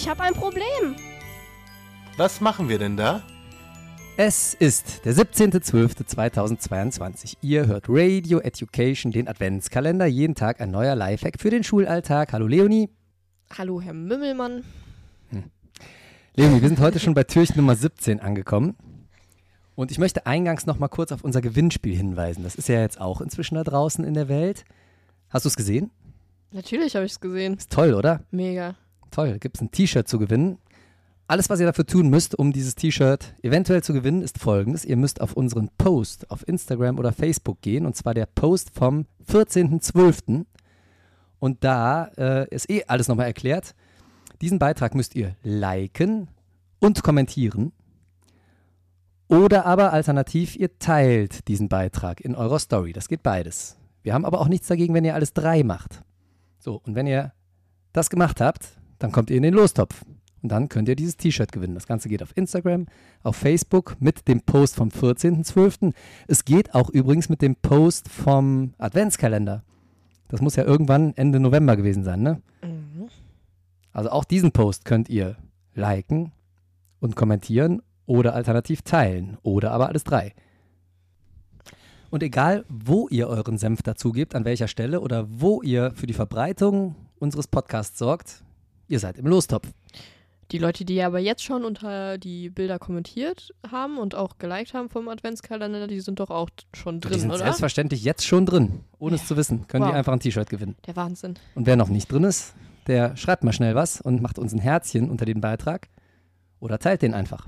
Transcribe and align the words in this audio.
Ich 0.00 0.08
habe 0.08 0.22
ein 0.22 0.32
Problem. 0.32 0.94
Was 2.16 2.40
machen 2.40 2.68
wir 2.68 2.78
denn 2.78 2.96
da? 2.96 3.20
Es 4.16 4.54
ist 4.54 5.04
der 5.04 5.12
17.12.2022. 5.12 7.38
Ihr 7.42 7.66
hört 7.66 7.86
Radio 7.88 8.38
Education, 8.38 9.10
den 9.10 9.26
Adventskalender. 9.26 10.06
Jeden 10.06 10.36
Tag 10.36 10.60
ein 10.60 10.70
neuer 10.70 10.94
Lifehack 10.94 11.40
für 11.40 11.50
den 11.50 11.64
Schulalltag. 11.64 12.32
Hallo 12.32 12.46
Leonie. 12.46 12.90
Hallo, 13.58 13.80
Herr 13.80 13.92
Mümmelmann. 13.92 14.62
Leonie, 16.36 16.62
wir 16.62 16.68
sind 16.68 16.78
heute 16.78 17.00
schon 17.00 17.14
bei 17.14 17.24
Türchen 17.24 17.56
Nummer 17.56 17.74
17 17.74 18.20
angekommen. 18.20 18.76
Und 19.74 19.90
ich 19.90 19.98
möchte 19.98 20.26
eingangs 20.26 20.64
noch 20.64 20.78
mal 20.78 20.86
kurz 20.86 21.10
auf 21.10 21.24
unser 21.24 21.40
Gewinnspiel 21.40 21.96
hinweisen. 21.96 22.44
Das 22.44 22.54
ist 22.54 22.68
ja 22.68 22.80
jetzt 22.80 23.00
auch 23.00 23.20
inzwischen 23.20 23.56
da 23.56 23.64
draußen 23.64 24.04
in 24.04 24.14
der 24.14 24.28
Welt. 24.28 24.64
Hast 25.28 25.44
du 25.44 25.48
es 25.48 25.56
gesehen? 25.56 25.90
Natürlich 26.52 26.94
habe 26.94 27.04
ich 27.04 27.10
es 27.10 27.18
gesehen. 27.18 27.54
Ist 27.54 27.72
toll, 27.72 27.94
oder? 27.94 28.22
Mega. 28.30 28.76
Toll. 29.10 29.38
Gibt 29.38 29.56
es 29.56 29.62
ein 29.62 29.70
T-Shirt 29.70 30.08
zu 30.08 30.18
gewinnen. 30.18 30.58
Alles, 31.26 31.50
was 31.50 31.60
ihr 31.60 31.66
dafür 31.66 31.86
tun 31.86 32.08
müsst, 32.08 32.38
um 32.38 32.52
dieses 32.52 32.74
T-Shirt 32.74 33.34
eventuell 33.42 33.82
zu 33.82 33.92
gewinnen, 33.92 34.22
ist 34.22 34.38
folgendes. 34.38 34.84
Ihr 34.84 34.96
müsst 34.96 35.20
auf 35.20 35.34
unseren 35.34 35.68
Post 35.76 36.30
auf 36.30 36.46
Instagram 36.48 36.98
oder 36.98 37.12
Facebook 37.12 37.60
gehen. 37.60 37.84
Und 37.84 37.96
zwar 37.96 38.14
der 38.14 38.26
Post 38.26 38.70
vom 38.72 39.04
14.12. 39.30 40.46
Und 41.38 41.64
da 41.64 42.06
äh, 42.16 42.48
ist 42.48 42.70
eh 42.70 42.84
alles 42.86 43.08
nochmal 43.08 43.26
erklärt. 43.26 43.74
Diesen 44.40 44.58
Beitrag 44.58 44.94
müsst 44.94 45.14
ihr 45.14 45.36
liken 45.42 46.28
und 46.78 47.02
kommentieren. 47.02 47.72
Oder 49.28 49.66
aber 49.66 49.92
alternativ, 49.92 50.56
ihr 50.56 50.78
teilt 50.78 51.46
diesen 51.48 51.68
Beitrag 51.68 52.22
in 52.22 52.34
eurer 52.34 52.58
Story. 52.58 52.94
Das 52.94 53.08
geht 53.08 53.22
beides. 53.22 53.76
Wir 54.02 54.14
haben 54.14 54.24
aber 54.24 54.40
auch 54.40 54.48
nichts 54.48 54.68
dagegen, 54.68 54.94
wenn 54.94 55.04
ihr 55.04 55.14
alles 55.14 55.34
drei 55.34 55.62
macht. 55.62 56.02
So, 56.58 56.80
und 56.86 56.94
wenn 56.94 57.06
ihr 57.06 57.32
das 57.92 58.08
gemacht 58.08 58.40
habt, 58.40 58.77
dann 58.98 59.12
kommt 59.12 59.30
ihr 59.30 59.36
in 59.36 59.42
den 59.42 59.54
Lostopf. 59.54 60.04
Und 60.42 60.50
dann 60.50 60.68
könnt 60.68 60.88
ihr 60.88 60.94
dieses 60.94 61.16
T-Shirt 61.16 61.50
gewinnen. 61.50 61.74
Das 61.74 61.86
Ganze 61.86 62.08
geht 62.08 62.22
auf 62.22 62.36
Instagram, 62.36 62.86
auf 63.22 63.36
Facebook 63.36 63.96
mit 63.98 64.28
dem 64.28 64.40
Post 64.40 64.76
vom 64.76 64.88
14.12. 64.90 65.92
Es 66.28 66.44
geht 66.44 66.74
auch 66.74 66.90
übrigens 66.90 67.28
mit 67.28 67.42
dem 67.42 67.56
Post 67.56 68.08
vom 68.08 68.72
Adventskalender. 68.78 69.64
Das 70.28 70.40
muss 70.40 70.56
ja 70.56 70.64
irgendwann 70.64 71.12
Ende 71.16 71.40
November 71.40 71.76
gewesen 71.76 72.04
sein, 72.04 72.22
ne? 72.22 72.42
Mhm. 72.62 73.08
Also 73.92 74.10
auch 74.10 74.24
diesen 74.24 74.52
Post 74.52 74.84
könnt 74.84 75.08
ihr 75.08 75.36
liken 75.74 76.32
und 77.00 77.16
kommentieren 77.16 77.82
oder 78.06 78.34
alternativ 78.34 78.82
teilen 78.82 79.38
oder 79.42 79.72
aber 79.72 79.88
alles 79.88 80.04
drei. 80.04 80.34
Und 82.10 82.22
egal, 82.22 82.64
wo 82.68 83.08
ihr 83.08 83.28
euren 83.28 83.58
Senf 83.58 83.82
dazu 83.82 84.12
gebt, 84.12 84.34
an 84.34 84.44
welcher 84.44 84.68
Stelle 84.68 85.00
oder 85.00 85.26
wo 85.28 85.62
ihr 85.62 85.92
für 85.94 86.06
die 86.06 86.14
Verbreitung 86.14 86.94
unseres 87.18 87.48
Podcasts 87.48 87.98
sorgt, 87.98 88.44
ihr 88.88 88.98
seid 88.98 89.18
im 89.18 89.26
Lostopf. 89.26 89.68
Die 90.50 90.56
Leute, 90.58 90.86
die 90.86 91.02
aber 91.02 91.18
jetzt 91.18 91.44
schon 91.44 91.62
unter 91.62 92.16
die 92.16 92.48
Bilder 92.48 92.78
kommentiert 92.78 93.52
haben 93.70 93.98
und 93.98 94.14
auch 94.14 94.38
geliked 94.38 94.72
haben 94.72 94.88
vom 94.88 95.08
Adventskalender, 95.08 95.86
die 95.86 96.00
sind 96.00 96.20
doch 96.20 96.30
auch 96.30 96.48
schon 96.72 97.00
die 97.00 97.08
drin, 97.08 97.20
sind 97.20 97.28
oder? 97.30 97.38
selbstverständlich 97.40 98.02
jetzt 98.02 98.26
schon 98.26 98.46
drin, 98.46 98.80
ohne 98.98 99.16
es 99.16 99.22
Ja. 99.22 99.26
zu 99.28 99.36
wissen. 99.36 99.66
Können 99.68 99.84
Wow. 99.84 99.90
die 99.90 99.96
einfach 99.96 100.12
ein 100.14 100.20
T-Shirt 100.20 100.48
gewinnen. 100.48 100.76
Der 100.86 100.96
Wahnsinn. 100.96 101.34
Und 101.54 101.66
wer 101.66 101.76
noch 101.76 101.88
nicht 101.90 102.10
drin 102.10 102.24
ist, 102.24 102.54
der 102.86 103.14
schreibt 103.18 103.44
mal 103.44 103.52
schnell 103.52 103.74
was 103.74 104.00
und 104.00 104.22
macht 104.22 104.38
uns 104.38 104.54
ein 104.54 104.58
Herzchen 104.58 105.10
unter 105.10 105.26
den 105.26 105.42
Beitrag 105.42 105.88
oder 106.60 106.78
teilt 106.78 107.02
den 107.02 107.12
einfach. 107.12 107.46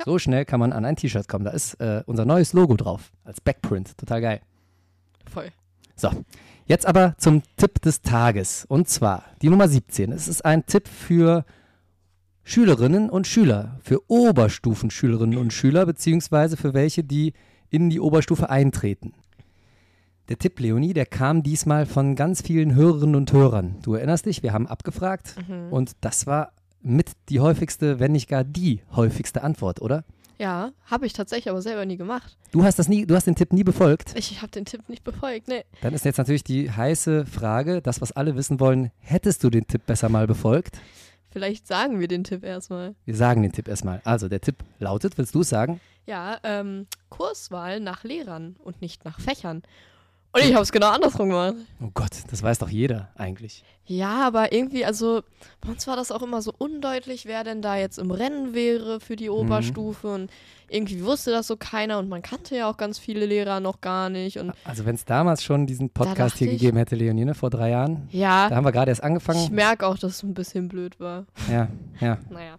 Ja. 0.00 0.04
So 0.06 0.18
schnell 0.18 0.44
kann 0.44 0.58
man 0.58 0.72
an 0.72 0.84
ein 0.84 0.96
T-Shirt 0.96 1.28
kommen. 1.28 1.44
Da 1.44 1.52
ist 1.52 1.74
äh, 1.74 2.02
unser 2.06 2.24
neues 2.24 2.54
Logo 2.54 2.74
drauf, 2.76 3.12
als 3.22 3.40
Backprint. 3.40 3.96
Total 3.96 4.20
geil. 4.20 4.40
Voll. 5.30 5.52
So, 5.94 6.10
jetzt 6.66 6.86
aber 6.86 7.14
zum 7.18 7.42
Tipp 7.56 7.80
des 7.82 8.02
Tages. 8.02 8.64
Und 8.68 8.88
zwar 8.88 9.24
die 9.42 9.48
Nummer 9.48 9.68
17. 9.68 10.12
Es 10.12 10.28
ist 10.28 10.44
ein 10.44 10.66
Tipp 10.66 10.88
für 10.88 11.44
Schülerinnen 12.44 13.08
und 13.10 13.26
Schüler, 13.26 13.78
für 13.82 14.00
Oberstufenschülerinnen 14.10 15.38
und 15.38 15.52
Schüler, 15.52 15.86
beziehungsweise 15.86 16.56
für 16.56 16.74
welche, 16.74 17.04
die 17.04 17.34
in 17.70 17.88
die 17.88 18.00
Oberstufe 18.00 18.50
eintreten. 18.50 19.12
Der 20.28 20.38
Tipp, 20.38 20.58
Leonie, 20.60 20.92
der 20.92 21.06
kam 21.06 21.42
diesmal 21.42 21.86
von 21.86 22.14
ganz 22.16 22.42
vielen 22.42 22.74
Hörerinnen 22.74 23.16
und 23.16 23.32
Hörern. 23.32 23.76
Du 23.82 23.94
erinnerst 23.94 24.26
dich, 24.26 24.42
wir 24.42 24.52
haben 24.52 24.66
abgefragt 24.66 25.36
Mhm. 25.48 25.72
und 25.72 25.92
das 26.00 26.26
war 26.26 26.52
mit 26.80 27.12
die 27.28 27.40
häufigste, 27.40 28.00
wenn 28.00 28.12
nicht 28.12 28.28
gar 28.28 28.42
die 28.44 28.82
häufigste 28.94 29.42
Antwort, 29.42 29.80
oder? 29.80 30.04
Ja, 30.42 30.72
habe 30.86 31.06
ich 31.06 31.12
tatsächlich 31.12 31.50
aber 31.50 31.62
selber 31.62 31.86
nie 31.86 31.96
gemacht. 31.96 32.36
Du 32.50 32.64
hast 32.64 32.76
das 32.76 32.88
nie, 32.88 33.06
du 33.06 33.14
hast 33.14 33.28
den 33.28 33.36
Tipp 33.36 33.52
nie 33.52 33.62
befolgt. 33.62 34.12
Ich 34.16 34.42
habe 34.42 34.50
den 34.50 34.64
Tipp 34.64 34.88
nicht 34.88 35.04
befolgt, 35.04 35.46
nee. 35.46 35.62
Dann 35.82 35.94
ist 35.94 36.04
jetzt 36.04 36.18
natürlich 36.18 36.42
die 36.42 36.68
heiße 36.68 37.26
Frage, 37.26 37.80
das, 37.80 38.00
was 38.00 38.10
alle 38.10 38.34
wissen 38.34 38.58
wollen, 38.58 38.90
hättest 38.98 39.44
du 39.44 39.50
den 39.50 39.68
Tipp 39.68 39.86
besser 39.86 40.08
mal 40.08 40.26
befolgt? 40.26 40.80
Vielleicht 41.30 41.68
sagen 41.68 42.00
wir 42.00 42.08
den 42.08 42.24
Tipp 42.24 42.42
erstmal. 42.42 42.96
Wir 43.04 43.14
sagen 43.14 43.44
den 43.44 43.52
Tipp 43.52 43.68
erstmal. 43.68 44.00
Also, 44.02 44.28
der 44.28 44.40
Tipp 44.40 44.56
lautet, 44.80 45.16
willst 45.16 45.32
du 45.36 45.42
es 45.42 45.48
sagen? 45.48 45.80
Ja, 46.06 46.38
ähm, 46.42 46.88
Kurswahl 47.08 47.78
nach 47.78 48.02
Lehrern 48.02 48.56
und 48.64 48.82
nicht 48.82 49.04
nach 49.04 49.20
Fächern. 49.20 49.62
Und 50.34 50.42
ich 50.42 50.54
habe 50.54 50.62
es 50.62 50.72
genau 50.72 50.88
andersrum 50.90 51.28
gemacht. 51.28 51.54
Oh 51.82 51.90
Gott, 51.92 52.10
das 52.30 52.42
weiß 52.42 52.58
doch 52.60 52.70
jeder 52.70 53.10
eigentlich. 53.16 53.64
Ja, 53.84 54.26
aber 54.26 54.52
irgendwie, 54.52 54.84
also 54.84 55.22
bei 55.60 55.70
uns 55.72 55.86
war 55.86 55.96
das 55.96 56.10
auch 56.10 56.22
immer 56.22 56.40
so 56.40 56.54
undeutlich, 56.56 57.26
wer 57.26 57.44
denn 57.44 57.60
da 57.60 57.76
jetzt 57.76 57.98
im 57.98 58.10
Rennen 58.10 58.54
wäre 58.54 58.98
für 59.00 59.16
die 59.16 59.28
Oberstufe. 59.28 60.08
Und 60.08 60.30
irgendwie 60.70 61.04
wusste 61.04 61.32
das 61.32 61.48
so 61.48 61.56
keiner 61.58 61.98
und 61.98 62.08
man 62.08 62.22
kannte 62.22 62.56
ja 62.56 62.70
auch 62.70 62.78
ganz 62.78 62.98
viele 62.98 63.26
Lehrer 63.26 63.60
noch 63.60 63.82
gar 63.82 64.08
nicht. 64.08 64.38
Und 64.38 64.52
Also, 64.64 64.86
wenn 64.86 64.94
es 64.94 65.04
damals 65.04 65.42
schon 65.44 65.66
diesen 65.66 65.90
Podcast 65.90 66.38
hier 66.38 66.46
ich- 66.46 66.54
gegeben 66.60 66.78
hätte, 66.78 66.96
Leonine, 66.96 67.34
vor 67.34 67.50
drei 67.50 67.68
Jahren, 67.70 68.08
da 68.10 68.16
ja, 68.18 68.50
haben 68.50 68.64
wir 68.64 68.72
gerade 68.72 68.90
erst 68.90 69.00
ich 69.00 69.04
angefangen. 69.04 69.54
merke 69.54 69.86
auch, 69.86 69.98
dass 69.98 70.12
es 70.12 70.22
ein 70.22 70.32
bisschen 70.32 70.68
blöd 70.68 70.98
war. 70.98 71.26
Ja, 71.50 71.68
ja. 72.00 72.18
Naja. 72.30 72.54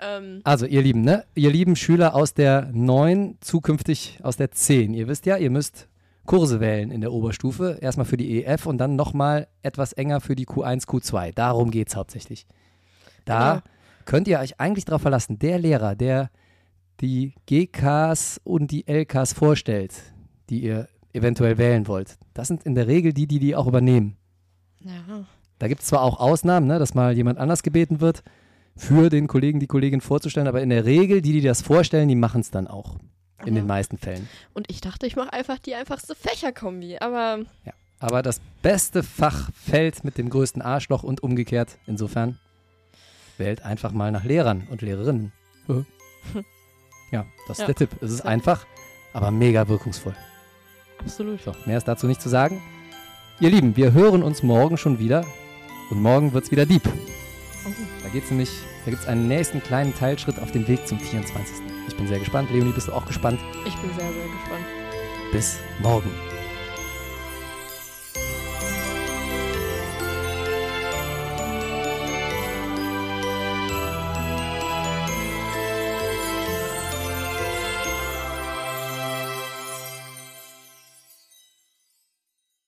Ähm, 0.00 0.42
Also, 0.44 0.64
ihr 0.66 0.82
Lieben, 0.82 1.00
ne? 1.02 1.24
Ihr 1.34 1.50
lieben 1.50 1.74
Schüler 1.74 2.14
aus 2.14 2.34
der 2.34 2.70
9, 2.72 3.36
zukünftig 3.40 4.18
aus 4.22 4.36
der 4.36 4.52
10. 4.52 4.94
Ihr 4.94 5.08
wisst 5.08 5.26
ja, 5.26 5.36
ihr 5.36 5.50
müsst 5.50 5.88
Kurse 6.26 6.60
wählen 6.60 6.90
in 6.90 7.00
der 7.00 7.12
Oberstufe. 7.12 7.78
Erstmal 7.80 8.06
für 8.06 8.16
die 8.16 8.44
EF 8.44 8.66
und 8.66 8.78
dann 8.78 8.96
nochmal 8.96 9.48
etwas 9.62 9.92
enger 9.92 10.20
für 10.20 10.36
die 10.36 10.46
Q1, 10.46 10.86
Q2. 10.86 11.32
Darum 11.34 11.70
geht 11.70 11.88
es 11.88 11.96
hauptsächlich. 11.96 12.46
Da 13.24 13.50
Genau. 13.50 13.62
könnt 14.04 14.28
ihr 14.28 14.38
euch 14.38 14.60
eigentlich 14.60 14.84
darauf 14.84 15.02
verlassen, 15.02 15.38
der 15.38 15.58
Lehrer, 15.58 15.94
der 15.96 16.30
die 17.00 17.34
GKs 17.46 18.40
und 18.44 18.70
die 18.70 18.86
LKs 18.86 19.32
vorstellt, 19.32 19.94
die 20.50 20.62
ihr 20.62 20.88
eventuell 21.12 21.58
wählen 21.58 21.88
wollt, 21.88 22.18
das 22.34 22.48
sind 22.48 22.62
in 22.64 22.74
der 22.74 22.86
Regel 22.86 23.12
die, 23.12 23.26
die 23.26 23.38
die 23.38 23.56
auch 23.56 23.66
übernehmen. 23.66 24.16
ja. 24.80 25.24
Da 25.58 25.68
gibt 25.68 25.82
es 25.82 25.88
zwar 25.88 26.00
auch 26.00 26.20
Ausnahmen, 26.20 26.66
ne, 26.66 26.78
dass 26.78 26.94
mal 26.94 27.14
jemand 27.14 27.38
anders 27.38 27.62
gebeten 27.62 28.00
wird, 28.00 28.22
für 28.76 29.10
den 29.10 29.26
Kollegen, 29.26 29.60
die 29.60 29.66
Kollegin 29.66 30.00
vorzustellen, 30.00 30.48
aber 30.48 30.62
in 30.62 30.70
der 30.70 30.86
Regel, 30.86 31.20
die, 31.20 31.32
die 31.32 31.42
das 31.42 31.60
vorstellen, 31.60 32.08
die 32.08 32.14
machen 32.14 32.40
es 32.40 32.50
dann 32.50 32.66
auch. 32.66 32.96
In 33.46 33.54
den 33.54 33.64
Ja. 33.64 33.68
meisten 33.74 33.96
Fällen. 33.98 34.28
Und 34.54 34.70
ich 34.70 34.80
dachte, 34.80 35.06
ich 35.06 35.16
mache 35.16 35.32
einfach 35.32 35.58
die 35.58 35.74
einfachste 35.74 36.14
Fächerkombi. 36.14 36.98
Aber 37.00 37.40
Aber 37.98 38.22
das 38.22 38.40
beste 38.62 39.02
Fach 39.02 39.50
fällt 39.52 40.04
mit 40.04 40.16
dem 40.18 40.30
größten 40.30 40.62
Arschloch 40.62 41.02
und 41.02 41.22
umgekehrt. 41.22 41.76
Insofern 41.86 42.38
wählt 43.38 43.62
einfach 43.64 43.92
mal 43.92 44.10
nach 44.12 44.24
Lehrern 44.24 44.66
und 44.70 44.82
Lehrerinnen. 44.82 45.32
Ja, 47.12 47.26
das 47.48 47.58
ist 47.58 47.60
Ja. 47.62 47.66
der 47.66 47.74
Tipp. 47.74 47.90
Es 48.02 48.12
ist 48.12 48.20
Ja. 48.20 48.26
einfach, 48.26 48.66
aber 49.12 49.30
mega 49.32 49.66
wirkungsvoll. 49.68 50.14
absolut. 51.00 51.42
So, 51.42 51.52
mehr 51.66 51.78
ist 51.78 51.88
dazu 51.88 52.06
nicht 52.06 52.20
zu 52.22 52.28
sagen. 52.28 52.62
Ihr 53.40 53.50
Lieben, 53.50 53.74
wir 53.76 53.92
hören 53.92 54.22
uns 54.22 54.42
morgen 54.42 54.76
schon 54.76 54.98
wieder. 54.98 55.24
Und 55.90 56.00
morgen 56.02 56.32
wird 56.32 56.44
es 56.44 56.50
wieder 56.52 56.66
Dieb. 56.66 56.82
Da 58.02 58.08
geht's 58.08 58.30
nämlich, 58.30 58.50
da 58.84 58.90
gibt 58.90 59.02
es 59.02 59.08
einen 59.08 59.28
nächsten 59.28 59.62
kleinen 59.62 59.94
Teilschritt 59.94 60.38
auf 60.38 60.50
dem 60.52 60.66
Weg 60.66 60.86
zum 60.86 60.98
24. 60.98 61.56
Ich 61.88 61.96
bin 61.96 62.06
sehr 62.06 62.18
gespannt. 62.18 62.50
Leonie, 62.50 62.72
bist 62.72 62.88
du 62.88 62.92
auch 62.92 63.06
gespannt? 63.06 63.40
Ich 63.66 63.76
bin 63.76 63.90
sehr, 63.90 64.12
sehr 64.12 64.24
gespannt. 64.24 64.64
Bis 65.32 65.58
morgen. 65.80 66.10